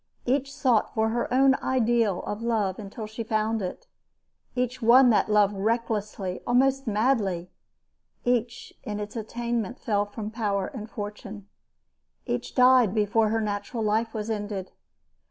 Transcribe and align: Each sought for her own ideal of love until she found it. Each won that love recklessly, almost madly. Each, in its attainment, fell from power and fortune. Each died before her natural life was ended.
Each 0.25 0.51
sought 0.51 0.91
for 0.95 1.09
her 1.09 1.31
own 1.31 1.53
ideal 1.61 2.23
of 2.23 2.41
love 2.41 2.79
until 2.79 3.05
she 3.05 3.21
found 3.23 3.61
it. 3.61 3.85
Each 4.55 4.81
won 4.81 5.11
that 5.11 5.29
love 5.29 5.53
recklessly, 5.53 6.41
almost 6.47 6.87
madly. 6.87 7.51
Each, 8.25 8.73
in 8.81 8.99
its 8.99 9.15
attainment, 9.15 9.77
fell 9.77 10.05
from 10.07 10.31
power 10.31 10.65
and 10.65 10.89
fortune. 10.89 11.47
Each 12.25 12.55
died 12.55 12.95
before 12.95 13.29
her 13.29 13.41
natural 13.41 13.83
life 13.83 14.11
was 14.15 14.31
ended. 14.31 14.71